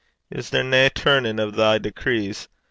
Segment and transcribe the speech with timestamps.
[0.31, 2.49] Is there nae turnin' o' thy decrees?